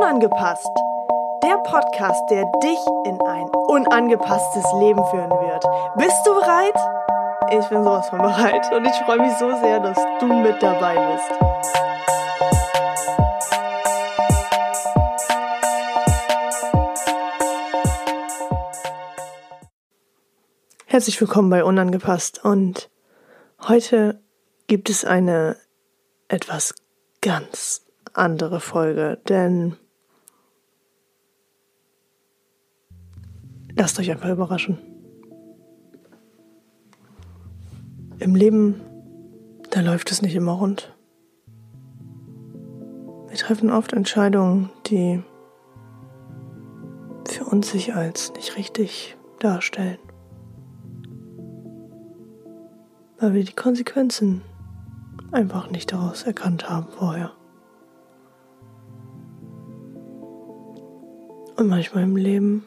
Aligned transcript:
Unangepasst. 0.00 0.70
Der 1.42 1.58
Podcast, 1.58 2.22
der 2.30 2.44
dich 2.62 2.78
in 3.04 3.20
ein 3.20 3.48
unangepasstes 3.50 4.64
Leben 4.78 5.04
führen 5.06 5.30
wird. 5.30 5.64
Bist 5.96 6.26
du 6.26 6.34
bereit? 6.34 6.74
Ich 7.50 7.68
bin 7.68 7.84
sowas 7.84 8.08
von 8.08 8.18
bereit 8.18 8.72
und 8.72 8.86
ich 8.86 8.94
freue 9.04 9.18
mich 9.18 9.32
so 9.38 9.54
sehr, 9.60 9.80
dass 9.80 9.98
du 10.20 10.26
mit 10.26 10.62
dabei 10.62 10.96
bist. 11.12 11.30
Herzlich 20.86 21.20
willkommen 21.20 21.50
bei 21.50 21.62
Unangepasst 21.62 22.44
und 22.44 22.88
heute 23.68 24.20
gibt 24.66 24.88
es 24.88 25.04
eine 25.04 25.56
etwas 26.28 26.74
ganz 27.20 27.86
andere 28.12 28.60
Folge, 28.60 29.18
denn 29.28 29.76
lasst 33.76 33.98
euch 33.98 34.10
einfach 34.10 34.30
überraschen. 34.30 34.78
Im 38.18 38.34
Leben, 38.34 38.80
da 39.70 39.80
läuft 39.80 40.10
es 40.10 40.22
nicht 40.22 40.34
immer 40.34 40.52
rund. 40.52 40.94
Wir 43.28 43.38
treffen 43.38 43.70
oft 43.70 43.92
Entscheidungen, 43.92 44.70
die 44.86 45.22
für 47.26 47.44
uns 47.44 47.70
sich 47.70 47.94
als 47.94 48.32
nicht 48.34 48.56
richtig 48.56 49.16
darstellen. 49.38 49.98
Weil 53.18 53.34
wir 53.34 53.44
die 53.44 53.54
Konsequenzen 53.54 54.42
einfach 55.32 55.70
nicht 55.70 55.92
daraus 55.92 56.24
erkannt 56.24 56.68
haben 56.68 56.88
vorher. 56.88 57.32
Und 61.56 61.68
manchmal 61.68 62.04
im 62.04 62.16
Leben 62.16 62.64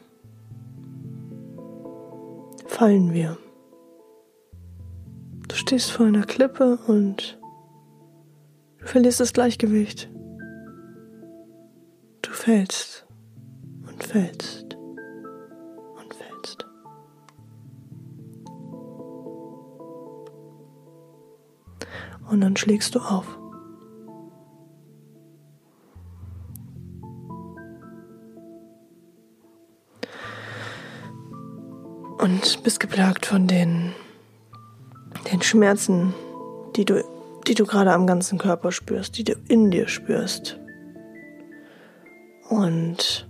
fallen 2.66 3.12
wir. 3.12 3.36
Du 5.48 5.54
stehst 5.56 5.90
vor 5.90 6.06
einer 6.06 6.24
Klippe 6.24 6.78
und 6.86 7.38
du 8.78 8.86
verlierst 8.86 9.20
das 9.20 9.32
Gleichgewicht. 9.32 10.10
Du 12.22 12.30
fällst 12.30 13.06
und 13.86 14.02
fällst 14.02 14.63
Und 22.30 22.40
dann 22.40 22.56
schlägst 22.56 22.94
du 22.94 23.00
auf. 23.00 23.38
und 32.24 32.62
bist 32.62 32.80
geplagt 32.80 33.26
von 33.26 33.46
den, 33.46 33.92
den 35.30 35.42
Schmerzen, 35.42 36.14
die 36.74 36.86
du, 36.86 37.04
die 37.46 37.54
du 37.54 37.66
gerade 37.66 37.92
am 37.92 38.06
ganzen 38.06 38.38
Körper 38.38 38.72
spürst, 38.72 39.18
die 39.18 39.24
du 39.24 39.34
in 39.48 39.70
dir 39.70 39.88
spürst. 39.88 40.58
Und 42.48 43.28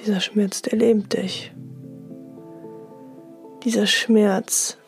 dieser 0.00 0.18
Schmerz, 0.18 0.62
der 0.62 0.80
lebt 0.80 1.12
dich. 1.12 1.52
Dieser 3.62 3.86
Schmerz 3.86 4.78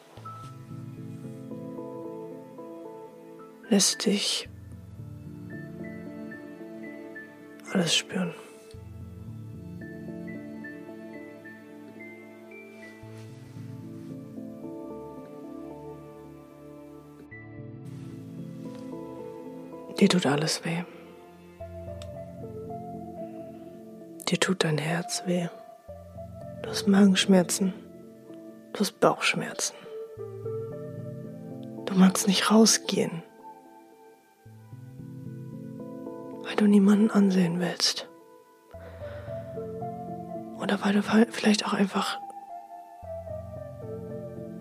lässt 3.74 4.06
dich 4.06 4.48
alles 7.72 7.96
spüren. 7.96 8.32
Dir 19.98 20.08
tut 20.08 20.24
alles 20.26 20.64
weh. 20.64 20.84
Dir 24.28 24.38
tut 24.38 24.62
dein 24.62 24.78
Herz 24.78 25.24
weh. 25.26 25.48
Du 26.62 26.70
hast 26.70 26.86
Magenschmerzen. 26.86 27.74
Du 28.72 28.78
hast 28.78 29.00
Bauchschmerzen. 29.00 29.74
Du 31.86 31.94
magst 31.96 32.28
nicht 32.28 32.52
rausgehen, 32.52 33.23
weil 36.54 36.66
du 36.66 36.70
niemanden 36.70 37.10
ansehen 37.10 37.58
willst. 37.58 38.08
Oder 40.60 40.78
weil 40.82 40.92
du 40.92 41.02
vielleicht 41.02 41.66
auch 41.66 41.72
einfach 41.72 42.20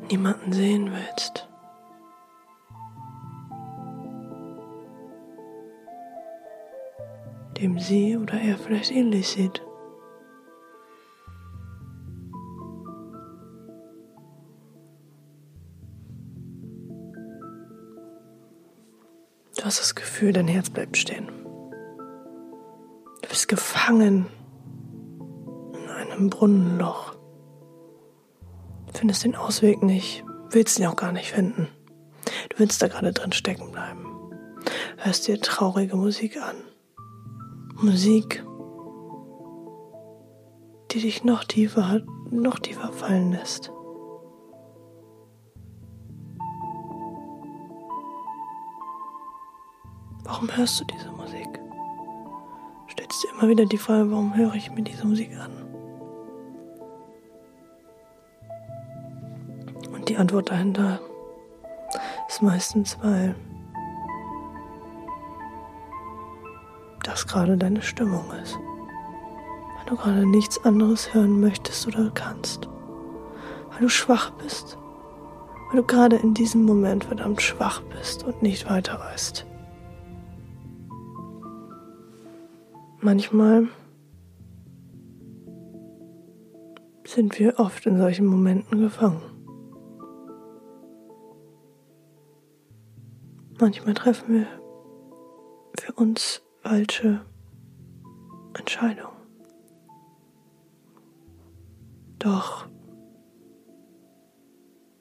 niemanden 0.09 0.53
sehen 0.53 0.91
willst. 0.91 1.47
dem 7.59 7.79
sie 7.79 8.17
oder 8.17 8.33
er 8.33 8.57
vielleicht 8.57 8.91
ähnlich 8.91 9.29
sieht. 9.29 9.61
Du 19.55 19.63
hast 19.63 19.79
das 19.79 19.95
Gefühl, 19.95 20.33
dein 20.33 20.49
Herz 20.49 20.69
bleibt 20.69 20.97
stehen. 20.97 21.42
Gefangen 23.53 24.25
in 25.75 25.87
einem 25.87 26.31
Brunnenloch. 26.31 27.13
Findest 28.95 29.25
den 29.25 29.35
Ausweg 29.35 29.83
nicht, 29.83 30.25
willst 30.49 30.79
ihn 30.79 30.87
auch 30.87 30.95
gar 30.95 31.11
nicht 31.11 31.29
finden. 31.29 31.67
Du 32.49 32.57
willst 32.57 32.81
da 32.81 32.87
gerade 32.87 33.13
drin 33.13 33.31
stecken 33.31 33.71
bleiben. 33.71 34.07
Hörst 34.97 35.27
dir 35.27 35.39
traurige 35.39 35.95
Musik 35.95 36.41
an. 36.41 36.55
Musik, 37.75 38.43
die 40.89 41.01
dich 41.01 41.23
noch 41.23 41.43
tiefer, 41.43 42.01
noch 42.31 42.57
tiefer 42.57 42.91
fallen 42.91 43.33
lässt. 43.33 43.71
Warum 50.23 50.49
hörst 50.57 50.81
du 50.81 50.85
diese 50.85 51.11
Musik? 51.11 51.62
Stellst 52.93 53.23
dir 53.23 53.31
immer 53.31 53.49
wieder 53.49 53.65
die 53.65 53.79
Frage, 53.79 54.11
warum 54.11 54.35
höre 54.35 54.53
ich 54.53 54.69
mir 54.69 54.83
diese 54.83 55.07
Musik 55.07 55.31
an? 55.39 55.51
Und 59.91 60.09
die 60.09 60.17
Antwort 60.17 60.51
dahinter 60.51 60.99
ist 62.29 62.43
meistens, 62.43 62.99
weil 63.01 63.33
das 67.01 67.25
gerade 67.25 67.57
deine 67.57 67.81
Stimmung 67.81 68.25
ist. 68.43 68.59
Weil 68.59 69.85
du 69.87 69.95
gerade 69.95 70.27
nichts 70.27 70.63
anderes 70.63 71.15
hören 71.15 71.41
möchtest 71.41 71.87
oder 71.87 72.11
kannst. 72.13 72.69
Weil 73.71 73.79
du 73.79 73.89
schwach 73.89 74.29
bist. 74.33 74.77
Weil 75.69 75.77
du 75.77 75.83
gerade 75.83 76.17
in 76.17 76.35
diesem 76.35 76.63
Moment 76.63 77.05
verdammt 77.05 77.41
schwach 77.41 77.81
bist 77.97 78.23
und 78.23 78.43
nicht 78.43 78.69
weiter 78.69 78.99
weißt. 78.99 79.47
Manchmal 83.03 83.67
sind 87.05 87.37
wir 87.37 87.59
oft 87.59 87.85
in 87.85 87.97
solchen 87.97 88.25
Momenten 88.25 88.79
gefangen. 88.79 89.21
Manchmal 93.59 93.93
treffen 93.93 94.35
wir 94.35 94.47
für 95.77 95.91
uns 95.91 96.43
falsche 96.61 97.25
Entscheidung. 98.57 99.11
Doch 102.19 102.67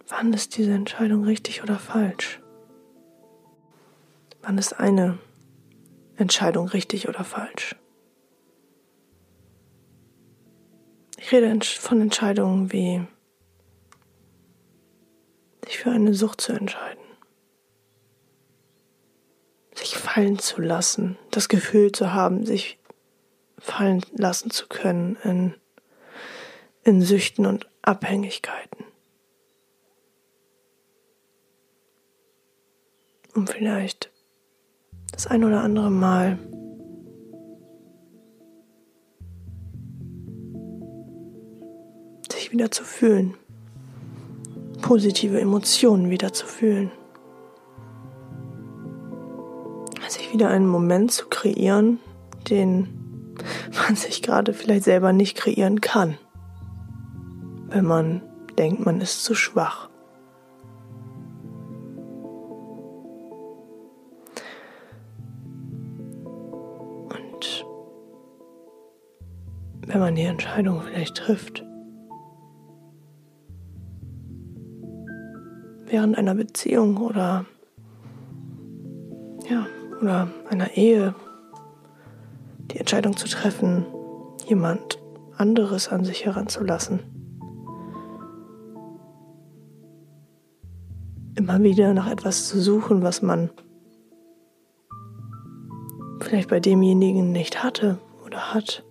wann 0.08 0.32
ist 0.32 0.56
diese 0.56 0.72
Entscheidung 0.72 1.22
richtig 1.22 1.62
oder 1.62 1.78
falsch? 1.78 2.42
Wann 4.42 4.58
ist 4.58 4.72
eine 4.80 5.18
Entscheidung 6.16 6.66
richtig 6.66 7.08
oder 7.08 7.22
falsch? 7.22 7.76
Ich 11.22 11.32
rede 11.32 11.58
von 11.64 12.00
Entscheidungen 12.00 12.72
wie 12.72 13.06
sich 15.64 15.78
für 15.78 15.90
eine 15.90 16.14
Sucht 16.14 16.40
zu 16.40 16.52
entscheiden 16.52 17.00
sich 19.74 19.96
fallen 19.96 20.38
zu 20.38 20.60
lassen, 20.60 21.18
das 21.30 21.48
Gefühl 21.48 21.92
zu 21.92 22.12
haben, 22.12 22.44
sich 22.44 22.78
fallen 23.58 24.02
lassen 24.12 24.50
zu 24.50 24.68
können 24.68 25.16
in, 25.24 25.54
in 26.84 27.00
Süchten 27.00 27.46
und 27.46 27.68
Abhängigkeiten. 27.80 28.84
um 33.34 33.46
vielleicht 33.46 34.10
das 35.10 35.26
ein 35.26 35.42
oder 35.42 35.62
andere 35.62 35.90
Mal 35.90 36.38
wieder 42.52 42.70
zu 42.70 42.84
fühlen, 42.84 43.34
positive 44.82 45.40
Emotionen 45.40 46.10
wieder 46.10 46.32
zu 46.32 46.46
fühlen. 46.46 46.90
Sich 50.08 50.32
wieder 50.32 50.48
einen 50.48 50.66
Moment 50.66 51.10
zu 51.10 51.26
kreieren, 51.28 51.98
den 52.50 53.34
man 53.74 53.96
sich 53.96 54.22
gerade 54.22 54.52
vielleicht 54.52 54.84
selber 54.84 55.12
nicht 55.14 55.38
kreieren 55.38 55.80
kann, 55.80 56.18
wenn 57.68 57.86
man 57.86 58.22
denkt, 58.58 58.84
man 58.84 59.00
ist 59.00 59.24
zu 59.24 59.34
schwach. 59.34 59.88
wenn 69.92 70.00
man 70.00 70.14
die 70.14 70.22
Entscheidung 70.22 70.80
vielleicht 70.80 71.16
trifft. 71.16 71.64
Während 75.92 76.16
einer 76.16 76.34
Beziehung 76.34 76.96
oder 76.96 77.44
ja, 79.46 79.66
oder 80.00 80.26
einer 80.48 80.74
Ehe 80.74 81.14
die 82.70 82.78
Entscheidung 82.78 83.14
zu 83.14 83.28
treffen, 83.28 83.84
jemand 84.46 84.98
anderes 85.36 85.88
an 85.88 86.06
sich 86.06 86.24
heranzulassen. 86.24 87.00
Immer 91.34 91.62
wieder 91.62 91.92
nach 91.92 92.10
etwas 92.10 92.48
zu 92.48 92.58
suchen, 92.58 93.02
was 93.02 93.20
man 93.20 93.50
vielleicht 96.22 96.48
bei 96.48 96.58
demjenigen 96.58 97.32
nicht 97.32 97.62
hatte 97.62 97.98
oder 98.24 98.54
hat. 98.54 98.82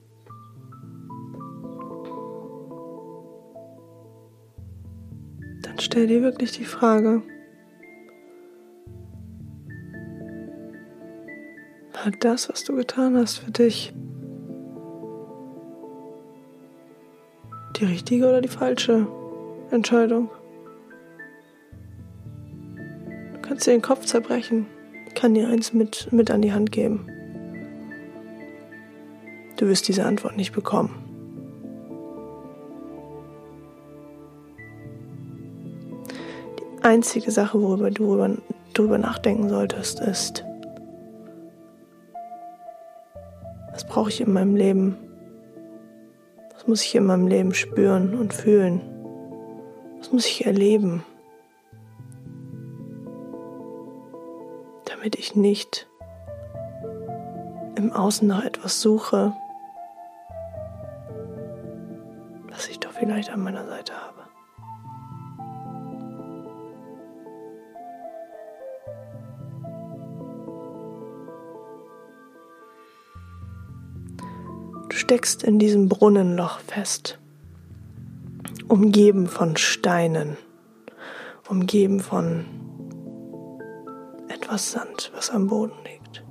Stell 5.91 6.07
dir 6.07 6.21
wirklich 6.21 6.53
die 6.53 6.63
Frage, 6.63 7.21
war 11.91 12.11
das, 12.21 12.47
was 12.47 12.63
du 12.63 12.77
getan 12.77 13.17
hast, 13.17 13.39
für 13.39 13.51
dich 13.51 13.93
die 17.75 17.83
richtige 17.83 18.29
oder 18.29 18.39
die 18.39 18.47
falsche 18.47 19.05
Entscheidung? 19.71 20.29
Du 23.33 23.41
kannst 23.41 23.67
dir 23.67 23.71
den 23.71 23.81
Kopf 23.81 24.05
zerbrechen. 24.05 24.67
Ich 25.09 25.13
kann 25.13 25.33
dir 25.33 25.49
eins 25.49 25.73
mit, 25.73 26.07
mit 26.13 26.31
an 26.31 26.41
die 26.41 26.53
Hand 26.53 26.71
geben. 26.71 27.05
Du 29.57 29.67
wirst 29.67 29.89
diese 29.89 30.05
Antwort 30.05 30.37
nicht 30.37 30.53
bekommen. 30.53 31.10
Einzige 37.01 37.31
Sache, 37.31 37.59
worüber 37.59 37.89
du 37.89 38.37
darüber 38.75 38.99
nachdenken 38.99 39.49
solltest, 39.49 39.99
ist, 40.01 40.45
was 43.71 43.83
brauche 43.87 44.09
ich 44.09 44.21
in 44.21 44.31
meinem 44.31 44.55
Leben? 44.55 44.97
Was 46.53 46.67
muss 46.67 46.83
ich 46.83 46.93
in 46.93 47.05
meinem 47.05 47.25
Leben 47.25 47.55
spüren 47.55 48.13
und 48.13 48.35
fühlen? 48.35 48.81
Was 49.97 50.11
muss 50.11 50.27
ich 50.27 50.45
erleben, 50.45 51.03
damit 54.85 55.15
ich 55.15 55.35
nicht 55.35 55.89
im 57.77 57.91
Außen 57.93 58.27
nach 58.27 58.45
etwas 58.45 58.79
suche, 58.79 59.33
was 62.51 62.67
ich 62.67 62.79
doch 62.79 62.91
vielleicht 62.91 63.31
an 63.31 63.41
meiner 63.41 63.65
Seite 63.65 63.93
habe? 63.93 64.20
Steckst 75.11 75.43
in 75.43 75.59
diesem 75.59 75.89
Brunnenloch 75.89 76.59
fest, 76.59 77.19
umgeben 78.69 79.27
von 79.27 79.57
Steinen, 79.57 80.37
umgeben 81.49 81.99
von 81.99 82.45
etwas 84.29 84.71
Sand, 84.71 85.11
was 85.13 85.29
am 85.29 85.47
Boden 85.47 85.75
liegt. 85.83 86.23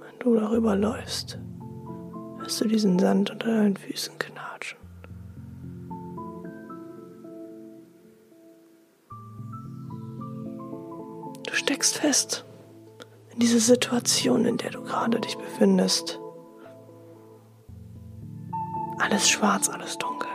Wenn 0.00 0.18
du 0.20 0.36
darüber 0.36 0.74
läufst, 0.74 1.38
wirst 2.38 2.58
du 2.62 2.68
diesen 2.68 2.98
Sand 2.98 3.30
unter 3.30 3.48
deinen 3.48 3.76
Füßen 3.76 4.14
knatschen. 4.18 4.78
Du 11.46 11.52
steckst 11.52 11.98
fest 11.98 12.46
in 13.36 13.40
diese 13.40 13.60
Situation, 13.60 14.46
in 14.46 14.56
der 14.56 14.70
du 14.70 14.82
gerade 14.82 15.20
dich 15.20 15.36
befindest. 15.36 16.18
Alles 18.98 19.28
schwarz, 19.28 19.68
alles 19.68 19.98
dunkel. 19.98 20.30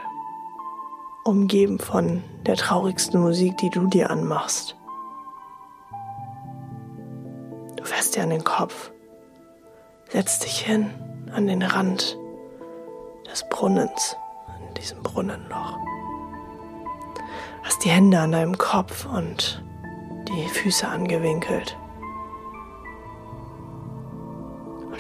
Umgeben 1.24 1.80
von 1.80 2.24
der 2.46 2.56
traurigsten 2.56 3.20
Musik, 3.20 3.58
die 3.58 3.72
du 3.72 3.88
dir 3.88 4.12
anmachst. 4.12 4.76
Du 7.76 7.84
fährst 7.84 8.16
dir 8.16 8.22
an 8.22 8.30
den 8.30 8.44
Kopf, 8.44 8.92
setzt 10.10 10.44
dich 10.44 10.60
hin 10.60 10.92
an 11.34 11.48
den 11.48 11.64
Rand 11.64 12.20
des 13.32 13.44
Brunnens, 13.50 14.16
in 14.68 14.76
diesem 14.76 15.02
Brunnenloch. 15.02 15.80
Hast 17.64 17.84
die 17.84 17.90
Hände 17.90 18.20
an 18.20 18.32
deinem 18.32 18.60
Kopf 18.60 19.08
und 19.08 19.64
die 20.28 20.48
Füße 20.48 20.88
angewinkelt. 20.88 21.76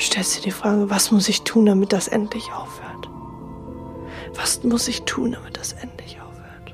Stellst 0.05 0.37
dir 0.37 0.41
die 0.41 0.51
Frage, 0.51 0.89
was 0.89 1.11
muss 1.11 1.29
ich 1.29 1.43
tun, 1.43 1.65
damit 1.65 1.93
das 1.93 2.07
endlich 2.07 2.51
aufhört? 2.51 3.09
Was 4.33 4.63
muss 4.63 4.87
ich 4.87 5.03
tun, 5.03 5.33
damit 5.33 5.57
das 5.57 5.73
endlich 5.73 6.19
aufhört? 6.19 6.73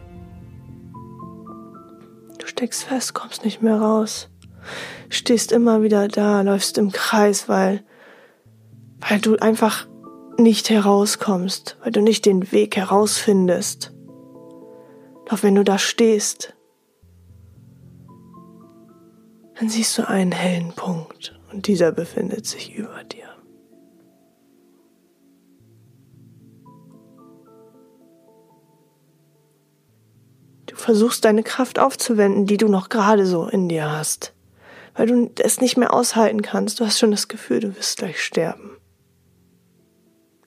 Du 2.40 2.48
steckst 2.48 2.84
fest, 2.84 3.14
kommst 3.14 3.44
nicht 3.44 3.62
mehr 3.62 3.80
raus, 3.80 4.30
stehst 5.10 5.52
immer 5.52 5.82
wieder 5.82 6.08
da, 6.08 6.42
läufst 6.42 6.78
im 6.78 6.92
Kreis, 6.92 7.50
weil, 7.50 7.84
weil 9.00 9.20
du 9.20 9.36
einfach 9.38 9.88
nicht 10.38 10.70
herauskommst, 10.70 11.78
weil 11.84 11.92
du 11.92 12.02
nicht 12.02 12.26
den 12.26 12.52
Weg 12.52 12.78
herausfindest. 12.78 13.94
Doch 15.26 15.44
wenn 15.44 15.56
du 15.56 15.64
da 15.64 15.78
stehst, 15.78 16.54
dann 19.60 19.70
siehst 19.70 19.98
du 19.98 20.08
einen 20.08 20.32
hellen 20.32 20.72
Punkt 20.74 21.37
und 21.58 21.66
dieser 21.66 21.92
befindet 21.92 22.46
sich 22.46 22.76
über 22.76 23.04
dir. 23.04 23.28
Du 30.68 30.76
versuchst 30.76 31.26
deine 31.26 31.42
Kraft 31.42 31.80
aufzuwenden, 31.80 32.46
die 32.46 32.58
du 32.58 32.68
noch 32.68 32.90
gerade 32.90 33.26
so 33.26 33.48
in 33.48 33.68
dir 33.70 33.92
hast, 33.92 34.36
weil 34.94 35.08
du 35.08 35.32
es 35.40 35.60
nicht 35.60 35.78
mehr 35.78 35.96
aushalten 35.96 36.44
kannst. 36.44 36.80
Du 36.80 36.86
hast 36.86 37.00
schon 37.00 37.10
das 37.10 37.28
Gefühl, 37.28 37.62
du 37.62 37.76
wirst 37.76 37.98
gleich 37.98 38.22
sterben. 38.24 38.78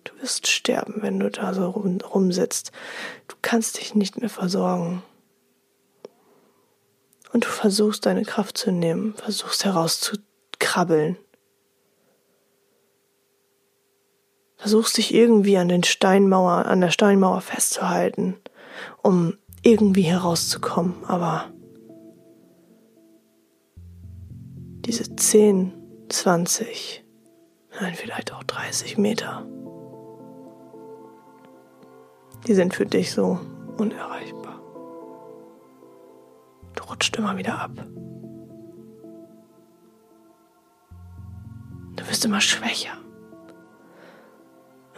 Du 0.05 0.13
wirst 0.23 0.47
sterben, 0.47 1.03
wenn 1.03 1.19
du 1.19 1.29
da 1.29 1.53
so 1.55 1.71
rum, 1.71 1.99
rumsitzt. 2.03 2.71
Du 3.27 3.35
kannst 3.43 3.81
dich 3.81 3.97
nicht 3.97 4.21
mehr 4.21 4.31
versorgen. 4.31 5.03
Und 7.33 7.47
du 7.47 7.49
versuchst 7.49 8.07
deine 8.07 8.25
Kraft 8.25 8.57
zu 8.57 8.71
nehmen, 8.71 9.15
versuchst 9.15 9.65
herauszutreten 9.65 10.30
krabbeln. 10.61 11.17
Versuchst 14.57 14.99
dich 14.99 15.13
irgendwie 15.15 15.57
an 15.57 15.69
den 15.69 15.83
Steinmauer, 15.83 16.67
an 16.67 16.81
der 16.81 16.91
Steinmauer 16.91 17.41
festzuhalten, 17.41 18.37
um 19.03 19.37
irgendwie 19.63 20.03
herauszukommen, 20.03 20.95
aber 21.07 21.51
diese 24.85 25.17
10, 25.17 25.73
20, 26.09 27.05
nein, 27.81 27.95
vielleicht 27.95 28.33
auch 28.33 28.43
30 28.45 28.99
Meter, 28.99 29.47
die 32.47 32.55
sind 32.55 32.75
für 32.75 32.87
dich 32.87 33.13
so 33.13 33.39
unerreichbar. 33.77 34.61
Du 36.75 36.85
rutscht 36.85 37.17
immer 37.17 37.37
wieder 37.37 37.61
ab. 37.61 37.73
Du 42.01 42.09
wirst 42.09 42.25
immer 42.25 42.41
schwächer. 42.41 42.95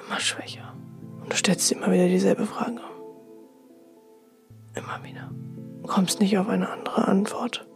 Immer 0.07 0.21
schwächer. 0.21 0.73
Und 1.21 1.33
du 1.33 1.37
stellst 1.37 1.73
immer 1.73 1.91
wieder 1.91 2.07
dieselbe 2.07 2.47
Frage. 2.47 2.81
Immer 4.77 5.03
wieder. 5.03 5.29
kommst 5.89 6.21
nicht 6.21 6.39
auf 6.39 6.49
eine 6.49 6.71
andere 6.71 7.09
Antwort. 7.09 7.67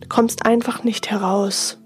Du 0.00 0.08
kommst 0.08 0.44
einfach 0.44 0.82
nicht 0.82 1.08
heraus. 1.08 1.80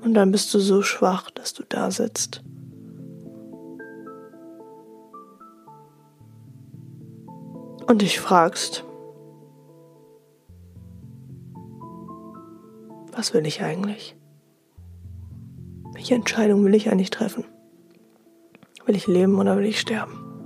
Und 0.00 0.14
dann 0.14 0.30
bist 0.30 0.54
du 0.54 0.60
so 0.60 0.82
schwach, 0.82 1.28
dass 1.32 1.54
du 1.54 1.64
da 1.68 1.90
sitzt. 1.90 2.44
Und 7.88 8.00
dich 8.02 8.20
fragst, 8.20 8.84
was 13.18 13.34
will 13.34 13.46
ich 13.46 13.62
eigentlich? 13.62 14.16
Welche 15.92 16.14
Entscheidung 16.14 16.64
will 16.64 16.76
ich 16.76 16.88
eigentlich 16.88 17.10
treffen? 17.10 17.44
Will 18.86 18.94
ich 18.94 19.08
leben 19.08 19.40
oder 19.40 19.56
will 19.56 19.66
ich 19.66 19.80
sterben? 19.80 20.40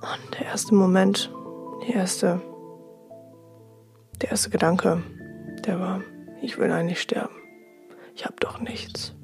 Und 0.00 0.38
der 0.38 0.46
erste 0.46 0.74
Moment, 0.74 1.30
die 1.86 1.92
erste, 1.92 2.40
der 4.22 4.30
erste 4.30 4.48
Gedanke, 4.48 5.02
der 5.66 5.78
war, 5.78 6.00
ich 6.40 6.56
will 6.56 6.72
eigentlich 6.72 7.02
sterben. 7.02 7.34
Ich 8.14 8.24
habe 8.24 8.36
doch 8.40 8.60
nichts. 8.60 9.14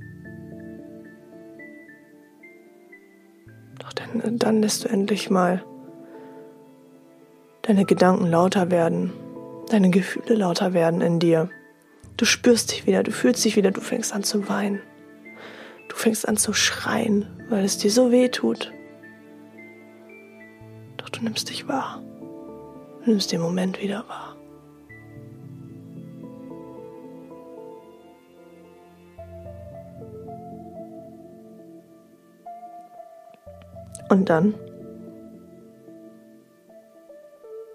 Doch 3.79 3.95
dann, 3.95 4.39
dann 4.39 4.61
lässt 4.61 4.85
du 4.85 4.89
endlich 4.91 5.31
mal 5.31 5.65
deine 7.63 7.87
Gedanken 7.87 8.27
lauter 8.27 8.71
werden, 8.71 9.11
deine 9.75 9.91
Gefühle 9.91 10.37
lauter 10.37 10.73
werden 10.73 11.01
in 11.01 11.19
dir. 11.19 11.51
Du 12.17 12.25
spürst 12.25 12.71
dich 12.71 12.87
wieder, 12.87 13.03
du 13.03 13.11
fühlst 13.11 13.45
dich 13.45 13.57
wieder, 13.57 13.73
du 13.73 13.81
fängst 13.81 14.15
an 14.15 14.23
zu 14.23 14.49
weinen. 14.49 14.81
Du 15.89 15.97
fängst 15.97 16.29
an 16.29 16.37
zu 16.37 16.53
schreien, 16.53 17.27
weil 17.49 17.65
es 17.65 17.77
dir 17.77 17.91
so 17.91 18.13
weh 18.13 18.29
tut. 18.29 18.73
Doch 20.97 21.09
du 21.09 21.25
nimmst 21.25 21.51
dich 21.51 21.67
wahr. 21.67 22.01
Du 23.05 23.11
nimmst 23.11 23.33
den 23.33 23.41
Moment 23.41 23.83
wieder 23.83 24.05
wahr. 24.09 24.37
Und 34.09 34.29
dann? 34.29 34.55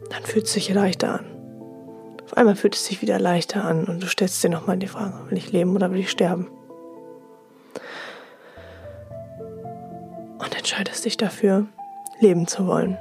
Dann 0.10 0.24
fühlt 0.24 0.46
es 0.46 0.54
sich 0.54 0.74
leichter 0.74 1.20
an. 1.20 1.39
Auf 2.30 2.38
einmal 2.38 2.56
fühlt 2.56 2.76
es 2.76 2.86
sich 2.86 3.02
wieder 3.02 3.18
leichter 3.18 3.66
an 3.66 3.86
und 3.86 4.04
du 4.04 4.08
stellst 4.08 4.44
dir 4.44 4.52
nochmal 4.52 4.78
die 4.78 4.86
Frage, 4.86 5.16
will 5.30 5.38
ich 5.40 5.52
leben 5.52 5.76
oder 5.76 5.90
will 5.90 6.02
ich 6.02 6.12
sterben? 6.12 6.48
Und 10.38 10.56
entscheidest 10.56 11.06
dich 11.06 11.18
dafür, 11.18 11.66
leben 12.20 12.46
zu 12.46 12.68
wollen. 12.68 13.00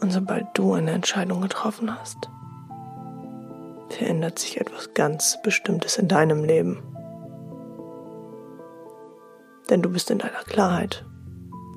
Und 0.00 0.12
sobald 0.12 0.46
du 0.54 0.72
eine 0.72 0.92
Entscheidung 0.92 1.42
getroffen 1.42 1.94
hast, 1.94 2.30
verändert 3.90 4.38
sich 4.38 4.58
etwas 4.58 4.94
ganz 4.94 5.36
Bestimmtes 5.42 5.98
in 5.98 6.08
deinem 6.08 6.42
Leben. 6.42 6.82
Denn 9.68 9.82
du 9.82 9.90
bist 9.90 10.10
in 10.10 10.20
deiner 10.20 10.42
Klarheit. 10.44 11.04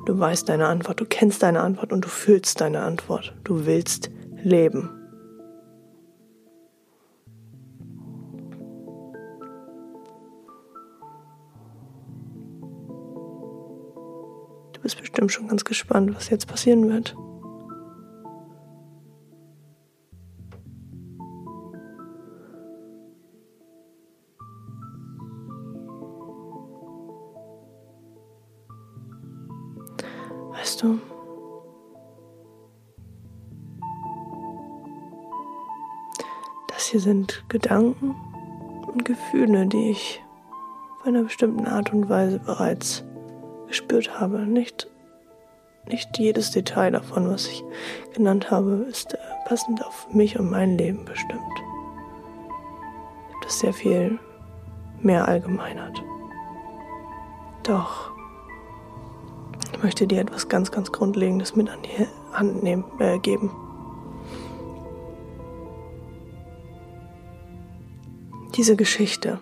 Du 0.06 0.18
weißt 0.18 0.48
deine 0.48 0.68
Antwort, 0.68 1.02
du 1.02 1.06
kennst 1.06 1.44
deine 1.44 1.60
Antwort 1.60 1.92
und 1.92 2.06
du 2.06 2.08
fühlst 2.08 2.62
deine 2.62 2.80
Antwort. 2.84 3.36
Du 3.44 3.66
willst 3.66 4.10
leben. 4.42 4.97
Bestimmt 15.18 15.32
schon 15.32 15.48
ganz 15.48 15.66
gespannt, 15.66 16.16
was 16.16 16.30
jetzt 16.30 16.48
passieren 16.48 16.90
wird. 16.90 17.16
Weißt 30.52 30.84
du, 30.84 31.00
das 36.68 36.86
hier 36.88 37.00
sind 37.00 37.44
Gedanken 37.50 38.14
und 38.86 39.04
Gefühle, 39.04 39.66
die 39.66 39.90
ich 39.90 40.24
auf 41.00 41.08
einer 41.08 41.24
bestimmten 41.24 41.66
Art 41.66 41.92
und 41.92 42.08
Weise 42.08 42.38
bereits 42.38 43.04
gespürt 43.68 44.20
habe. 44.20 44.46
Nicht, 44.46 44.88
nicht 45.88 46.18
jedes 46.18 46.52
Detail 46.52 46.92
davon, 46.92 47.30
was 47.30 47.48
ich 47.48 47.64
genannt 48.14 48.52
habe, 48.52 48.86
ist 48.90 49.14
äh, 49.14 49.18
passend 49.46 49.86
auf 49.86 50.08
mich 50.12 50.40
und 50.40 50.50
mein 50.50 50.78
Leben 50.78 51.06
bestimmt. 51.06 51.42
Das 53.44 53.60
sehr 53.60 53.74
viel 53.74 54.20
mehr 55.02 55.28
allgemeinert. 55.28 56.04
Doch 57.64 58.12
ich 59.74 59.84
möchte 59.84 60.08
dir 60.08 60.22
etwas 60.22 60.50
ganz, 60.50 60.72
ganz 60.72 60.92
Grundlegendes 60.92 61.56
mit 61.56 61.70
an 61.70 61.80
die 61.84 62.08
Hand 62.34 62.64
nehmen, 62.64 62.84
äh, 63.00 63.20
geben. 63.20 63.52
Diese 68.56 68.76
Geschichte 68.76 69.40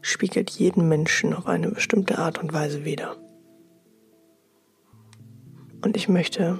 spiegelt 0.00 0.50
jeden 0.50 0.88
Menschen 0.88 1.34
auf 1.34 1.46
eine 1.48 1.68
bestimmte 1.68 2.18
Art 2.18 2.38
und 2.38 2.52
Weise 2.52 2.84
wider. 2.84 3.16
Und 5.86 5.96
ich 5.96 6.08
möchte, 6.08 6.58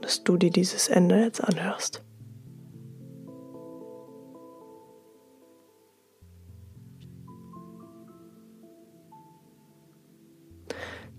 dass 0.00 0.24
du 0.24 0.36
dir 0.36 0.50
dieses 0.50 0.88
Ende 0.88 1.20
jetzt 1.20 1.40
anhörst. 1.40 2.02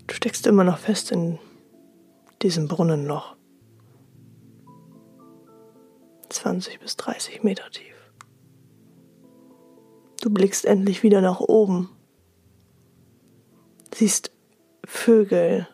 Du 0.06 0.14
steckst 0.14 0.46
immer 0.46 0.64
noch 0.64 0.76
fest 0.76 1.12
in 1.12 1.38
diesem 2.42 2.68
Brunnenloch. 2.68 3.36
20 6.28 6.78
bis 6.78 6.98
30 6.98 7.42
Meter 7.42 7.70
tief. 7.70 8.12
Du 10.20 10.28
blickst 10.28 10.66
endlich 10.66 11.02
wieder 11.02 11.22
nach 11.22 11.40
oben. 11.40 11.88
Siehst 13.94 14.30
Vögel 14.84 15.66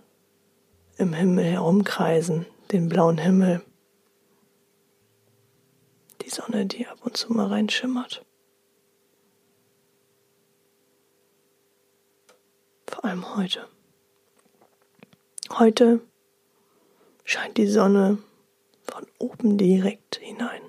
im 0.98 1.12
Himmel 1.12 1.44
herumkreisen, 1.44 2.46
den 2.72 2.88
blauen 2.88 3.18
Himmel. 3.18 3.62
Die 6.22 6.30
Sonne, 6.30 6.66
die 6.66 6.86
ab 6.86 6.98
und 7.04 7.16
zu 7.16 7.32
mal 7.32 7.46
reinschimmert. 7.46 8.24
Vor 12.86 13.04
allem 13.04 13.36
heute. 13.36 13.68
Heute 15.58 16.00
scheint 17.24 17.56
die 17.56 17.68
Sonne 17.68 18.18
von 18.82 19.06
oben 19.18 19.58
direkt 19.58 20.16
hinein. 20.16 20.62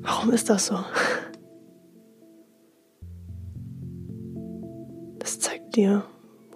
Warum 0.00 0.30
ist 0.30 0.50
das 0.50 0.66
so? 0.66 0.84
Das 5.18 5.38
zeigt 5.38 5.76
dir, 5.76 6.04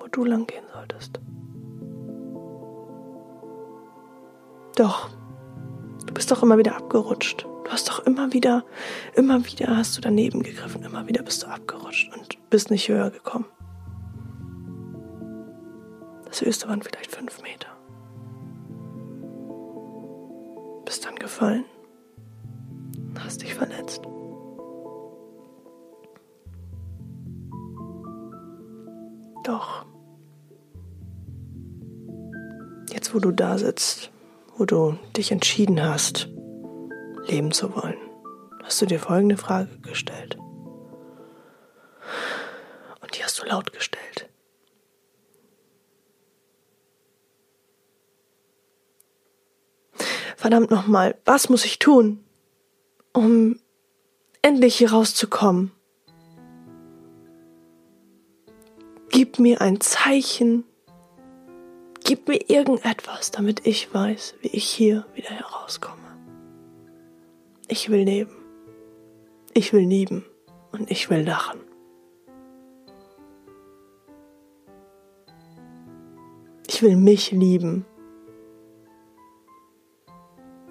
du 0.09 0.25
lang 0.25 0.47
gehen 0.47 0.65
solltest. 0.73 1.21
Doch, 4.77 5.09
du 6.07 6.13
bist 6.13 6.31
doch 6.31 6.43
immer 6.43 6.59
wieder 6.59 6.77
abgerutscht. 6.77 7.47
Du 7.65 7.71
hast 7.71 7.89
doch 7.89 8.01
immer 8.07 8.33
wieder, 8.33 8.65
immer 9.15 9.45
wieder 9.45 9.77
hast 9.77 9.97
du 9.97 10.01
daneben 10.01 10.43
gegriffen, 10.43 10.83
immer 10.83 11.09
wieder 11.09 11.23
bist 11.23 11.43
du 11.43 11.49
abgerutscht 11.49 12.15
und 12.17 12.39
bist 12.51 12.71
nicht 12.71 12.89
höher 12.89 13.11
gekommen. 13.11 13.47
Das 16.27 16.43
höchste 16.43 16.69
waren 16.69 16.83
vielleicht 16.83 17.11
fünf 17.11 17.43
Meter. 17.43 17.69
Bist 20.85 21.05
dann 21.05 21.17
gefallen, 21.17 21.65
hast 23.19 23.43
dich 23.43 23.55
verletzt. 23.55 24.03
Doch, 29.43 29.87
jetzt 33.07 33.15
wo 33.15 33.21
du 33.21 33.31
da 33.31 33.57
sitzt, 33.57 34.11
wo 34.57 34.65
du 34.65 34.99
dich 35.17 35.31
entschieden 35.31 35.81
hast, 35.81 36.29
leben 37.27 37.53
zu 37.53 37.73
wollen, 37.77 37.97
hast 38.65 38.83
du 38.83 38.87
dir 38.87 38.99
folgende 38.99 39.37
Frage 39.37 39.79
gestellt. 39.79 40.37
Und 43.01 43.17
die 43.17 43.23
hast 43.23 43.41
du 43.41 43.47
laut 43.47 43.73
gestellt. 43.73 44.29
verdammt 50.37 50.71
nochmal, 50.71 51.17
was 51.25 51.49
muss 51.49 51.65
ich 51.65 51.81
tun, 51.81 52.25
um 53.13 53.59
endlich 54.43 54.77
hier 54.77 54.93
rauszukommen? 54.93 55.73
Gib 59.11 59.41
mir 59.41 59.61
ein 59.61 59.81
Zeichen. 59.81 60.65
Gib 62.09 62.29
mir 62.29 62.39
irgendetwas, 62.49 63.33
damit 63.33 63.67
ich 63.67 63.93
weiß, 63.93 64.37
wie 64.41 64.47
ich 64.47 64.71
hier 64.71 65.05
wieder 65.15 65.31
herauskomme. 65.31 66.17
Ich 67.67 67.91
will 67.91 68.05
leben. 68.05 68.37
Ich 69.55 69.73
will 69.73 69.85
lieben 69.85 70.25
und 70.71 70.89
ich 70.89 71.11
will 71.11 71.23
lachen. 71.23 71.59
Ich 76.69 76.81
will 76.81 76.95
mich 76.95 77.33
lieben. 77.33 77.85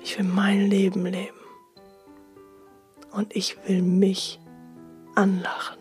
Ich 0.01 0.17
will 0.17 0.25
mein 0.25 0.69
Leben 0.69 1.05
leben. 1.05 1.35
Und 3.11 3.35
ich 3.35 3.57
will 3.67 3.81
mich 3.81 4.39
anlachen, 5.15 5.79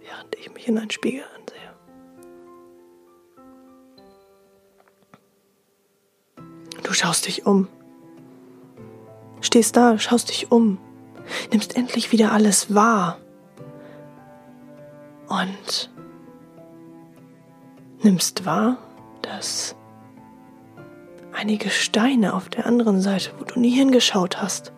während 0.00 0.34
ich 0.34 0.52
mich 0.52 0.68
in 0.68 0.76
einen 0.76 0.90
Spiegel 0.90 1.24
Du 6.86 6.92
schaust 6.92 7.26
dich 7.26 7.46
um. 7.46 7.66
Stehst 9.40 9.76
da, 9.76 9.98
schaust 9.98 10.28
dich 10.28 10.52
um. 10.52 10.78
Nimmst 11.50 11.76
endlich 11.76 12.12
wieder 12.12 12.30
alles 12.30 12.76
wahr. 12.76 13.18
Und 15.26 15.90
nimmst 18.04 18.46
wahr, 18.46 18.78
dass 19.22 19.74
einige 21.32 21.70
Steine 21.70 22.34
auf 22.34 22.48
der 22.50 22.66
anderen 22.66 23.00
Seite, 23.00 23.32
wo 23.36 23.42
du 23.42 23.58
nie 23.58 23.74
hingeschaut 23.74 24.40
hast, 24.40 24.72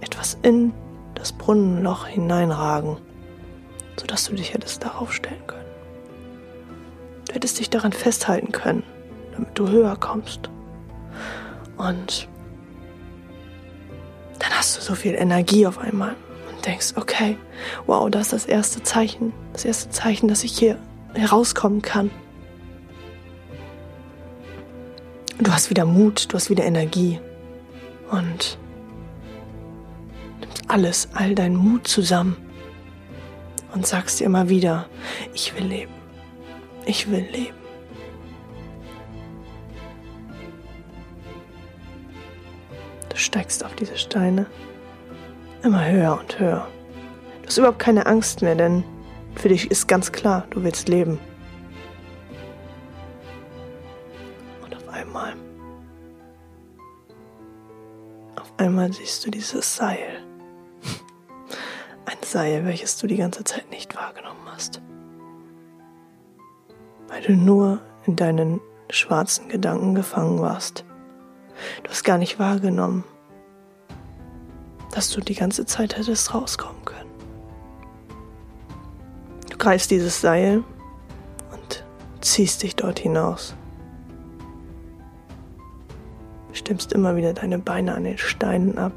etwas 0.00 0.38
in 0.42 0.72
das 1.16 1.32
Brunnenloch 1.32 2.06
hineinragen, 2.06 2.98
sodass 3.98 4.26
du 4.26 4.36
dich 4.36 4.54
hättest 4.54 4.84
darauf 4.84 5.12
stellen 5.12 5.44
können. 5.48 5.57
Hättest 7.38 7.60
dich 7.60 7.70
daran 7.70 7.92
festhalten 7.92 8.50
können, 8.50 8.82
damit 9.30 9.56
du 9.56 9.68
höher 9.68 9.94
kommst. 9.94 10.50
Und 11.76 12.26
dann 14.40 14.50
hast 14.50 14.76
du 14.76 14.80
so 14.80 14.96
viel 14.96 15.14
Energie 15.14 15.64
auf 15.64 15.78
einmal 15.78 16.16
und 16.50 16.66
denkst, 16.66 16.94
okay, 16.96 17.38
wow, 17.86 18.10
das 18.10 18.22
ist 18.22 18.32
das 18.32 18.46
erste 18.46 18.82
Zeichen, 18.82 19.32
das 19.52 19.64
erste 19.64 19.88
Zeichen, 19.90 20.26
dass 20.26 20.42
ich 20.42 20.58
hier 20.58 20.80
herauskommen 21.14 21.80
kann. 21.80 22.10
Du 25.38 25.52
hast 25.52 25.70
wieder 25.70 25.84
Mut, 25.84 26.32
du 26.32 26.34
hast 26.34 26.50
wieder 26.50 26.64
Energie 26.64 27.20
und 28.10 28.58
nimmst 30.40 30.64
alles, 30.66 31.08
all 31.14 31.36
deinen 31.36 31.54
Mut 31.54 31.86
zusammen 31.86 32.36
und 33.72 33.86
sagst 33.86 34.18
dir 34.18 34.24
immer 34.24 34.48
wieder, 34.48 34.88
ich 35.34 35.54
will 35.54 35.66
leben, 35.66 35.97
ich 36.88 37.10
will 37.10 37.26
leben. 37.30 37.56
Du 43.10 43.16
steigst 43.16 43.64
auf 43.64 43.74
diese 43.74 43.98
Steine 43.98 44.46
immer 45.62 45.86
höher 45.86 46.18
und 46.18 46.38
höher. 46.38 46.66
Du 47.42 47.48
hast 47.48 47.58
überhaupt 47.58 47.78
keine 47.78 48.06
Angst 48.06 48.42
mehr, 48.42 48.54
denn 48.54 48.84
für 49.34 49.48
dich 49.50 49.70
ist 49.70 49.86
ganz 49.86 50.12
klar, 50.12 50.46
du 50.50 50.64
willst 50.64 50.88
leben. 50.88 51.18
einmal. 54.90 55.36
Auf 58.34 58.52
einmal 58.56 58.92
siehst 58.92 59.24
du 59.24 59.30
dieses 59.30 59.76
Seil. 59.76 60.24
Ein 62.06 62.16
Seil, 62.24 62.64
welches 62.64 62.96
du 62.96 63.06
die 63.06 63.16
ganze 63.16 63.44
Zeit 63.44 63.70
nicht 63.70 63.94
wahrgenommen 63.94 64.46
hast. 64.46 64.80
Weil 67.08 67.22
du 67.22 67.32
nur 67.32 67.80
in 68.06 68.16
deinen 68.16 68.60
schwarzen 68.90 69.48
Gedanken 69.48 69.94
gefangen 69.94 70.40
warst. 70.40 70.84
Du 71.82 71.90
hast 71.90 72.04
gar 72.04 72.18
nicht 72.18 72.38
wahrgenommen, 72.38 73.04
dass 74.92 75.10
du 75.10 75.20
die 75.20 75.34
ganze 75.34 75.66
Zeit 75.66 75.96
hättest 75.96 76.32
rauskommen 76.32 76.84
können. 76.84 77.10
Du 79.50 79.58
greifst 79.58 79.90
dieses 79.90 80.20
Seil 80.20 80.62
und 81.52 81.84
ziehst 82.20 82.62
dich 82.62 82.76
dort 82.76 83.00
hinaus. 83.00 83.54
stimmst 86.68 86.92
immer 86.92 87.16
wieder 87.16 87.32
deine 87.32 87.58
Beine 87.58 87.94
an 87.94 88.04
den 88.04 88.18
Steinen 88.18 88.76
ab, 88.76 88.92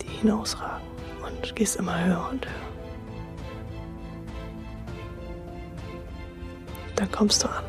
die 0.00 0.06
hinausragen 0.06 0.86
und 1.26 1.56
gehst 1.56 1.74
immer 1.74 2.04
höher 2.04 2.28
und 2.30 2.46
höher. 2.46 2.65
Dann 6.96 7.10
kommst 7.12 7.44
du 7.44 7.48
an. 7.48 7.64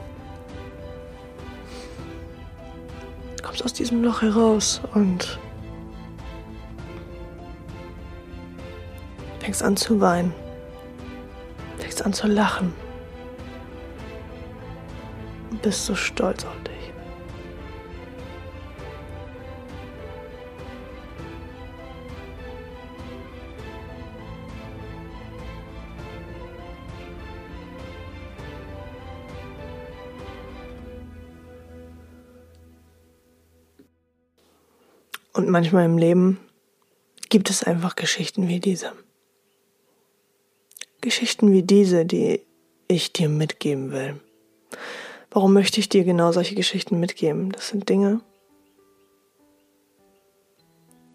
Kommst 3.44 3.64
aus 3.64 3.74
diesem 3.74 4.04
Loch 4.04 4.22
heraus 4.22 4.82
und 4.94 5.40
fängst 9.40 9.64
an 9.64 9.78
zu 9.78 10.02
weinen, 10.02 10.34
fängst 11.78 12.04
an 12.06 12.14
zu 12.14 12.28
lachen 12.28 12.74
bist 15.68 15.86
so 15.86 15.96
stolz 15.96 16.46
auf 16.46 16.64
dich. 16.64 16.67
Und 35.38 35.50
manchmal 35.50 35.86
im 35.86 36.00
Leben 36.00 36.40
gibt 37.30 37.52
es 37.52 37.62
einfach 37.62 37.96
Geschichten 37.96 38.48
wie 38.48 38.60
diese. 38.60 38.94
Geschichten 41.00 41.52
wie 41.52 41.62
diese, 41.62 42.08
die 42.08 42.42
ich 42.88 43.14
dir 43.14 43.30
mitgeben 43.30 43.92
will. 43.92 44.20
Warum 45.30 45.54
möchte 45.54 45.80
ich 45.80 45.90
dir 45.90 46.06
genau 46.06 46.32
solche 46.32 46.56
Geschichten 46.56 47.00
mitgeben? 47.00 47.52
Das 47.52 47.68
sind 47.68 47.88
Dinge, 47.88 48.22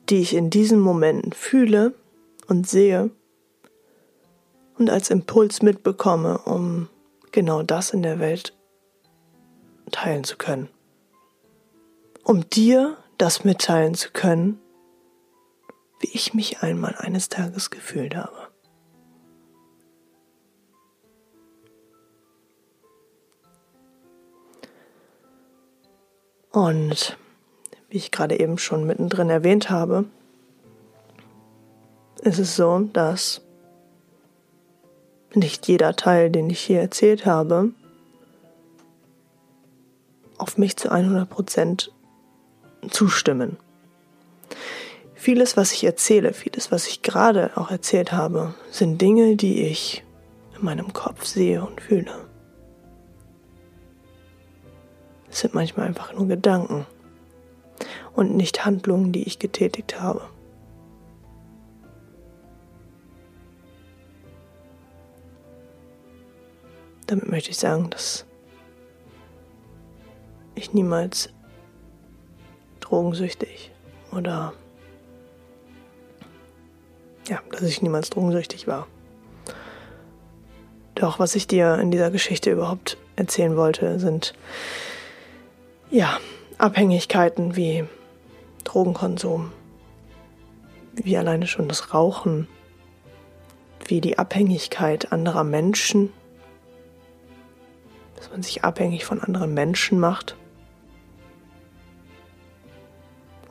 die 0.08 0.20
ich 0.20 0.34
in 0.34 0.50
diesen 0.50 0.78
Momenten 0.78 1.32
fühle 1.32 1.92
und 2.46 2.68
sehe 2.68 3.10
und 4.78 4.88
als 4.88 5.10
Impuls 5.10 5.62
mitbekomme, 5.62 6.38
um 6.38 6.88
genau 7.32 7.64
das 7.64 7.90
in 7.90 8.04
der 8.04 8.20
Welt 8.20 8.56
teilen 9.90 10.22
zu 10.22 10.36
können. 10.36 10.68
Um 12.22 12.48
dir 12.50 12.96
das 13.22 13.44
mitteilen 13.44 13.94
zu 13.94 14.10
können, 14.10 14.58
wie 16.00 16.08
ich 16.12 16.34
mich 16.34 16.60
einmal 16.64 16.96
eines 16.98 17.28
Tages 17.28 17.70
gefühlt 17.70 18.16
habe. 18.16 18.48
Und 26.50 27.16
wie 27.90 27.98
ich 27.98 28.10
gerade 28.10 28.40
eben 28.40 28.58
schon 28.58 28.88
mittendrin 28.88 29.30
erwähnt 29.30 29.70
habe, 29.70 30.06
ist 32.22 32.40
es 32.40 32.56
so, 32.56 32.80
dass 32.92 33.40
nicht 35.32 35.68
jeder 35.68 35.94
Teil, 35.94 36.28
den 36.28 36.50
ich 36.50 36.58
hier 36.58 36.80
erzählt 36.80 37.24
habe, 37.24 37.70
auf 40.38 40.58
mich 40.58 40.76
zu 40.76 40.90
100% 40.90 41.91
zustimmen. 42.90 43.56
Vieles, 45.14 45.56
was 45.56 45.72
ich 45.72 45.84
erzähle, 45.84 46.32
vieles, 46.32 46.72
was 46.72 46.88
ich 46.88 47.02
gerade 47.02 47.52
auch 47.56 47.70
erzählt 47.70 48.12
habe, 48.12 48.54
sind 48.70 49.00
Dinge, 49.00 49.36
die 49.36 49.62
ich 49.62 50.04
in 50.58 50.64
meinem 50.64 50.92
Kopf 50.92 51.24
sehe 51.24 51.64
und 51.64 51.80
fühle. 51.80 52.26
Es 55.30 55.40
sind 55.40 55.54
manchmal 55.54 55.86
einfach 55.86 56.12
nur 56.12 56.26
Gedanken 56.26 56.86
und 58.14 58.36
nicht 58.36 58.64
Handlungen, 58.64 59.12
die 59.12 59.22
ich 59.22 59.38
getätigt 59.38 60.00
habe. 60.00 60.22
Damit 67.06 67.28
möchte 67.28 67.50
ich 67.50 67.58
sagen, 67.58 67.90
dass 67.90 68.26
ich 70.54 70.72
niemals 70.72 71.30
drogensüchtig 72.92 73.70
oder 74.12 74.52
ja, 77.26 77.40
dass 77.50 77.62
ich 77.62 77.80
niemals 77.80 78.10
drogensüchtig 78.10 78.66
war. 78.66 78.86
Doch 80.94 81.18
was 81.18 81.34
ich 81.34 81.46
dir 81.46 81.78
in 81.78 81.90
dieser 81.90 82.10
Geschichte 82.10 82.50
überhaupt 82.50 82.98
erzählen 83.16 83.56
wollte, 83.56 83.98
sind 83.98 84.34
ja, 85.90 86.18
Abhängigkeiten 86.58 87.56
wie 87.56 87.84
Drogenkonsum, 88.64 89.52
wie 90.92 91.16
alleine 91.16 91.46
schon 91.46 91.68
das 91.68 91.94
Rauchen, 91.94 92.46
wie 93.86 94.02
die 94.02 94.18
Abhängigkeit 94.18 95.12
anderer 95.12 95.44
Menschen, 95.44 96.12
dass 98.16 98.30
man 98.30 98.42
sich 98.42 98.64
abhängig 98.64 99.06
von 99.06 99.20
anderen 99.20 99.54
Menschen 99.54 99.98
macht 99.98 100.36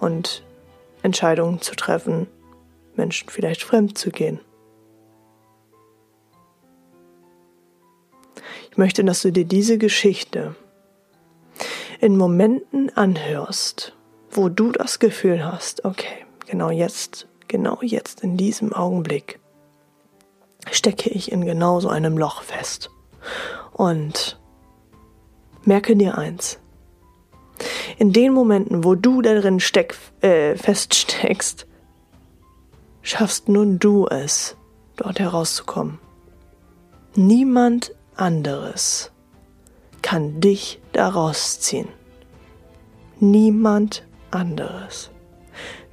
und 0.01 0.43
Entscheidungen 1.03 1.61
zu 1.61 1.75
treffen, 1.75 2.27
Menschen 2.95 3.29
vielleicht 3.29 3.63
fremd 3.63 3.97
zu 3.97 4.09
gehen. 4.09 4.41
Ich 8.69 8.77
möchte, 8.77 9.03
dass 9.03 9.21
du 9.21 9.31
dir 9.31 9.45
diese 9.45 9.77
Geschichte 9.77 10.55
in 11.99 12.17
Momenten 12.17 12.89
anhörst, 12.97 13.95
wo 14.29 14.49
du 14.49 14.71
das 14.71 14.99
Gefühl 14.99 15.45
hast, 15.45 15.85
okay, 15.85 16.25
genau 16.47 16.71
jetzt, 16.71 17.27
genau 17.47 17.79
jetzt 17.81 18.21
in 18.21 18.37
diesem 18.37 18.73
Augenblick 18.73 19.39
stecke 20.71 21.09
ich 21.09 21.31
in 21.31 21.45
genau 21.45 21.79
so 21.79 21.89
einem 21.89 22.17
Loch 22.17 22.43
fest. 22.43 22.89
Und 23.73 24.39
merke 25.63 25.95
dir 25.95 26.17
eins. 26.17 26.60
In 27.97 28.13
den 28.13 28.33
Momenten, 28.33 28.83
wo 28.83 28.95
du 28.95 29.21
darin 29.21 29.59
steck, 29.59 29.95
äh, 30.21 30.55
feststeckst, 30.55 31.67
schaffst 33.01 33.49
nun 33.49 33.79
du 33.79 34.07
es, 34.07 34.55
dort 34.95 35.19
herauszukommen. 35.19 35.99
Niemand 37.15 37.93
anderes 38.15 39.11
kann 40.01 40.39
dich 40.39 40.79
daraus 40.93 41.59
ziehen. 41.59 41.87
Niemand 43.19 44.03
anderes. 44.31 45.11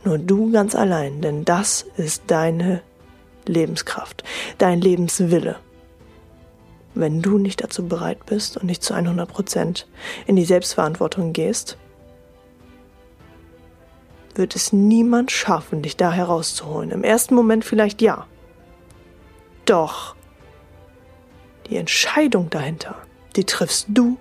Nur 0.04 0.18
du 0.18 0.50
ganz 0.52 0.74
allein, 0.74 1.20
denn 1.20 1.44
das 1.44 1.84
ist 1.96 2.22
deine 2.28 2.82
Lebenskraft, 3.46 4.24
dein 4.58 4.80
Lebenswille. 4.80 5.56
Wenn 6.98 7.22
du 7.22 7.38
nicht 7.38 7.62
dazu 7.62 7.86
bereit 7.86 8.26
bist 8.26 8.56
und 8.56 8.66
nicht 8.66 8.82
zu 8.82 8.92
100 8.92 9.28
Prozent 9.28 9.86
in 10.26 10.34
die 10.34 10.44
Selbstverantwortung 10.44 11.32
gehst, 11.32 11.78
wird 14.34 14.56
es 14.56 14.72
niemand 14.72 15.30
schaffen, 15.30 15.80
dich 15.80 15.96
da 15.96 16.10
herauszuholen. 16.10 16.90
Im 16.90 17.04
ersten 17.04 17.36
Moment 17.36 17.64
vielleicht 17.64 18.02
ja. 18.02 18.26
Doch 19.64 20.16
die 21.68 21.76
Entscheidung 21.76 22.50
dahinter, 22.50 22.96
die 23.36 23.44
triffst 23.44 23.86
du 23.90 24.18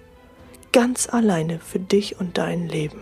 ganz 0.72 1.10
alleine 1.10 1.58
für 1.60 1.80
dich 1.80 2.20
und 2.20 2.38
dein 2.38 2.70
Leben. 2.70 3.02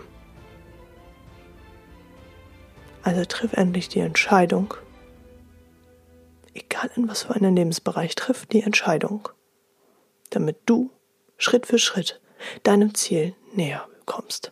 Also 3.04 3.26
triff 3.26 3.52
endlich 3.52 3.90
die 3.90 4.00
Entscheidung, 4.00 4.74
egal 6.54 6.90
in 6.96 7.10
was 7.10 7.24
für 7.24 7.36
einen 7.36 7.58
Lebensbereich, 7.58 8.16
triff 8.16 8.46
die 8.46 8.62
Entscheidung, 8.62 9.28
damit 10.30 10.58
du 10.66 10.92
Schritt 11.38 11.66
für 11.66 11.80
Schritt 11.80 12.22
deinem 12.64 12.94
Ziel 12.94 13.36
näher 13.54 13.88
kommst. 14.06 14.52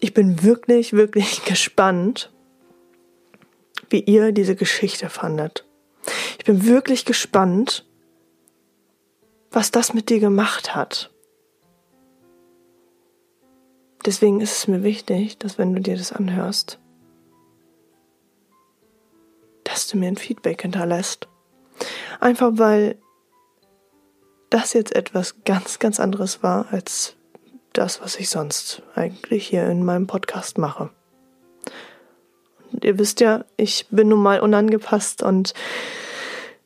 Ich 0.00 0.14
bin 0.14 0.42
wirklich, 0.42 0.92
wirklich 0.92 1.44
gespannt, 1.44 2.32
wie 3.90 4.00
ihr 4.00 4.32
diese 4.32 4.56
Geschichte 4.56 5.08
fandet. 5.08 5.64
Ich 6.38 6.44
bin 6.44 6.64
wirklich 6.64 7.04
gespannt, 7.04 7.86
was 9.50 9.70
das 9.70 9.94
mit 9.94 10.08
dir 10.08 10.18
gemacht 10.18 10.74
hat. 10.74 11.10
Deswegen 14.04 14.40
ist 14.40 14.56
es 14.56 14.68
mir 14.68 14.82
wichtig, 14.82 15.38
dass 15.38 15.58
wenn 15.58 15.74
du 15.74 15.80
dir 15.80 15.96
das 15.96 16.12
anhörst, 16.12 16.80
dass 19.62 19.86
du 19.86 19.96
mir 19.96 20.08
ein 20.08 20.16
Feedback 20.16 20.62
hinterlässt. 20.62 21.28
Einfach 22.20 22.52
weil 22.54 22.96
das 24.50 24.74
jetzt 24.74 24.94
etwas 24.94 25.36
ganz, 25.44 25.78
ganz 25.78 25.98
anderes 25.98 26.42
war 26.42 26.66
als 26.70 27.16
das, 27.72 28.02
was 28.02 28.16
ich 28.16 28.28
sonst 28.28 28.82
eigentlich 28.94 29.46
hier 29.46 29.66
in 29.66 29.84
meinem 29.84 30.06
Podcast 30.06 30.58
mache. 30.58 30.90
Und 32.72 32.84
ihr 32.84 32.98
wisst 32.98 33.20
ja, 33.20 33.44
ich 33.56 33.86
bin 33.90 34.08
nun 34.08 34.22
mal 34.22 34.40
unangepasst 34.40 35.22
und 35.22 35.54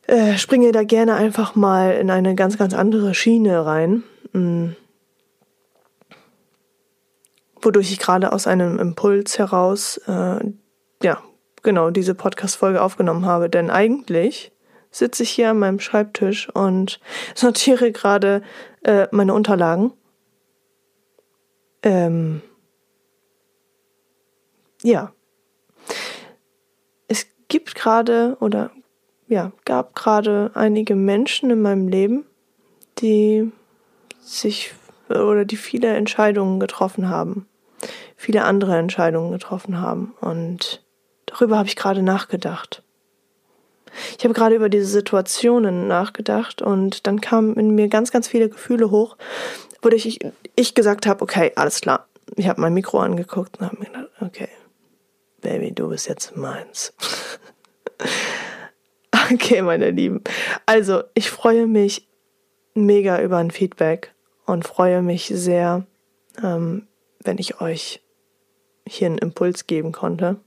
äh, 0.07 0.37
springe 0.37 0.71
da 0.71 0.83
gerne 0.83 1.15
einfach 1.15 1.55
mal 1.55 1.93
in 1.95 2.09
eine 2.09 2.35
ganz, 2.35 2.57
ganz 2.57 2.73
andere 2.73 3.13
Schiene 3.13 3.65
rein. 3.65 4.03
Mhm. 4.33 4.75
Wodurch 7.61 7.91
ich 7.91 7.99
gerade 7.99 8.31
aus 8.31 8.47
einem 8.47 8.79
Impuls 8.79 9.39
heraus, 9.39 9.97
äh, 10.07 10.39
ja, 11.03 11.21
genau, 11.63 11.89
diese 11.89 12.15
Podcast-Folge 12.15 12.81
aufgenommen 12.81 13.25
habe. 13.25 13.49
Denn 13.49 13.69
eigentlich 13.69 14.51
sitze 14.91 15.23
ich 15.23 15.29
hier 15.29 15.51
an 15.51 15.59
meinem 15.59 15.79
Schreibtisch 15.79 16.49
und 16.53 16.99
sortiere 17.35 17.91
gerade 17.91 18.41
äh, 18.83 19.07
meine 19.11 19.33
Unterlagen. 19.33 19.93
Ähm, 21.83 22.41
ja. 24.83 25.13
Es 27.07 27.27
gibt 27.47 27.75
gerade 27.75 28.37
oder 28.39 28.71
ja, 29.27 29.51
gab 29.65 29.95
gerade 29.95 30.51
einige 30.53 30.95
Menschen 30.95 31.49
in 31.49 31.61
meinem 31.61 31.87
Leben, 31.87 32.25
die 32.99 33.51
sich 34.21 34.73
oder 35.09 35.45
die 35.45 35.57
viele 35.57 35.95
Entscheidungen 35.95 36.59
getroffen 36.59 37.09
haben, 37.09 37.47
viele 38.15 38.43
andere 38.43 38.77
Entscheidungen 38.77 39.31
getroffen 39.31 39.79
haben. 39.79 40.13
Und 40.19 40.83
darüber 41.25 41.57
habe 41.57 41.67
ich 41.67 41.75
gerade 41.75 42.01
nachgedacht. 42.01 42.83
Ich 44.17 44.23
habe 44.23 44.33
gerade 44.33 44.55
über 44.55 44.69
diese 44.69 44.85
Situationen 44.85 45.87
nachgedacht 45.87 46.61
und 46.61 47.07
dann 47.07 47.21
kamen 47.21 47.55
in 47.55 47.75
mir 47.75 47.87
ganz, 47.87 48.11
ganz 48.11 48.27
viele 48.27 48.49
Gefühle 48.49 48.91
hoch, 48.91 49.17
wo 49.81 49.89
ich, 49.89 50.19
ich 50.55 50.75
gesagt 50.75 51.05
habe, 51.05 51.21
okay, 51.21 51.51
alles 51.55 51.81
klar. 51.81 52.07
Ich 52.35 52.47
habe 52.47 52.59
mein 52.61 52.73
Mikro 52.73 52.99
angeguckt 52.99 53.59
und 53.59 53.65
habe 53.65 53.77
mir 53.79 53.85
gedacht, 53.85 54.09
okay, 54.21 54.49
Baby, 55.41 55.71
du 55.71 55.89
bist 55.89 56.07
jetzt 56.07 56.35
meins. 56.35 56.93
Okay, 59.33 59.61
meine 59.61 59.91
Lieben. 59.91 60.23
Also, 60.65 61.03
ich 61.13 61.29
freue 61.29 61.67
mich 61.67 62.07
mega 62.75 63.21
über 63.21 63.37
ein 63.37 63.51
Feedback 63.51 64.13
und 64.45 64.65
freue 64.65 65.01
mich 65.01 65.27
sehr, 65.33 65.85
ähm, 66.41 66.87
wenn 67.23 67.37
ich 67.37 67.59
euch 67.59 68.01
hier 68.87 69.07
einen 69.07 69.17
Impuls 69.17 69.67
geben 69.67 69.91
konnte. 69.91 70.37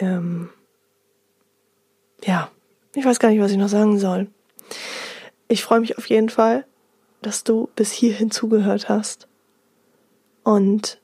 Ähm, 0.00 0.50
ja, 2.24 2.50
ich 2.94 3.04
weiß 3.04 3.18
gar 3.18 3.30
nicht, 3.30 3.40
was 3.40 3.52
ich 3.52 3.56
noch 3.56 3.68
sagen 3.68 3.98
soll. 3.98 4.28
Ich 5.48 5.62
freue 5.62 5.80
mich 5.80 5.98
auf 5.98 6.08
jeden 6.08 6.28
Fall, 6.28 6.64
dass 7.22 7.44
du 7.44 7.68
bis 7.76 7.92
hierhin 7.92 8.30
zugehört 8.30 8.88
hast. 8.88 9.28
Und 10.42 11.00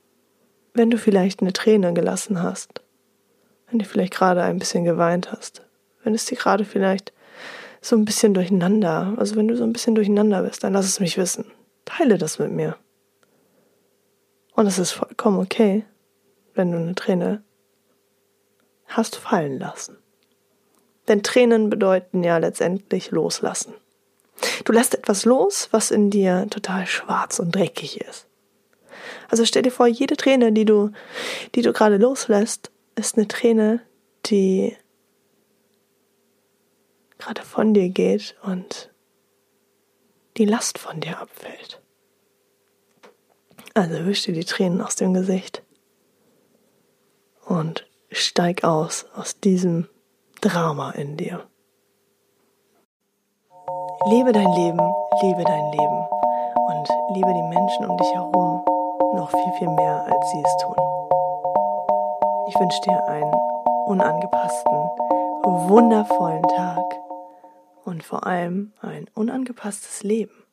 wenn 0.75 0.91
du 0.91 0.99
vielleicht 0.99 1.41
eine 1.41 1.53
Träne 1.53 1.93
gelassen 1.93 2.43
hast, 2.43 2.83
wenn 3.69 3.79
du 3.79 3.85
vielleicht 3.85 4.15
gerade 4.15 4.43
ein 4.43 4.59
bisschen 4.59 4.85
geweint 4.85 5.33
hast, 5.33 5.63
wenn 6.03 6.15
es 6.15 6.25
dir 6.25 6.37
gerade 6.37 6.65
vielleicht 6.65 7.13
so 7.81 7.97
ein 7.97 8.05
bisschen 8.05 8.35
durcheinander, 8.35 9.15
also 9.17 9.37
wenn 9.37 9.49
du 9.49 9.57
so 9.57 9.65
ein 9.65 9.73
bisschen 9.73 9.95
durcheinander 9.95 10.43
bist, 10.43 10.65
dann 10.65 10.73
lass 10.73 10.87
es 10.87 11.01
mich 11.01 11.17
wissen. 11.17 11.47
Teile 11.85 12.19
das 12.19 12.39
mit 12.39 12.51
mir. 12.51 12.77
Und 14.55 14.67
es 14.67 14.79
ist 14.79 14.93
vollkommen 14.93 15.39
okay, 15.39 15.85
wenn 16.55 16.73
du 16.73 16.79
eine 16.79 16.95
Träne 16.95 17.43
hast 18.89 19.17
fallen 19.17 19.59
lassen. 19.59 19.99
Denn 21.09 21.23
Tränen 21.23 21.71
bedeuten 21.71 22.25
ja 22.25 22.39
letztendlich 22.39 23.11
loslassen. 23.11 23.75
Du 24.65 24.73
lässt 24.73 24.95
etwas 24.95 25.25
los, 25.25 25.69
was 25.71 25.91
in 25.91 26.11
dir 26.11 26.47
total 26.51 26.87
schwarz 26.87 27.39
und 27.39 27.55
dreckig 27.55 28.01
ist. 28.01 28.27
Also 29.29 29.45
stell 29.45 29.63
dir 29.63 29.71
vor, 29.71 29.87
jede 29.87 30.17
Träne, 30.17 30.53
die 30.53 30.65
du, 30.65 30.91
die 31.55 31.63
du 31.63 31.73
gerade 31.73 31.97
loslässt, 31.97 32.71
ist 32.97 33.17
eine 33.17 33.29
Träne, 33.29 33.81
die 34.27 34.77
gerade 37.19 37.43
von 37.43 37.75
dir 37.75 37.89
geht 37.89 38.37
und 38.43 38.91
die 40.37 40.45
Last 40.45 40.79
von 40.79 41.01
dir 41.01 41.21
abfällt. 41.21 41.81
Also 43.75 44.07
wisch 44.07 44.23
dir 44.23 44.33
die 44.33 44.45
Tränen 44.45 44.81
aus 44.81 44.97
dem 44.97 45.15
Gesicht 45.15 45.63
und 47.45 47.87
steig 48.17 48.65
aus 48.65 49.07
aus 49.15 49.41
diesem 49.41 49.89
Drama 50.41 50.93
in 50.93 51.17
dir. 51.17 51.47
Lebe 54.07 54.33
dein 54.33 54.51
Leben, 54.53 54.81
liebe 55.23 55.45
dein 55.45 55.73
Leben 55.73 56.07
und 56.69 56.89
liebe 57.15 57.33
die 57.35 57.43
Menschen 57.43 57.87
um 57.87 57.97
dich 57.99 58.13
herum 58.15 58.65
noch 59.15 59.31
viel, 59.31 59.53
viel 59.59 59.69
mehr, 59.69 60.07
als 60.07 60.31
sie 60.31 60.43
es 60.43 60.57
tun. 60.63 60.77
Ich 62.49 62.59
wünsche 62.59 62.81
dir 62.83 63.07
einen 63.07 63.35
unangepassten, 63.87 64.73
wundervollen 65.69 66.43
Tag 66.45 66.85
und 67.85 68.03
vor 68.03 68.27
allem 68.27 68.73
ein 68.81 69.07
unangepasstes 69.15 70.03
Leben. 70.03 70.46